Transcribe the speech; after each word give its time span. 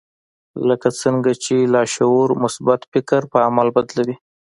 لکه 0.69 0.87
څرنګه 0.99 1.33
چې 1.43 1.55
لاشعور 1.73 2.29
مثبت 2.43 2.81
فکر 2.91 3.21
پر 3.31 3.41
عمل 3.47 3.67
بدلوي 3.75 4.15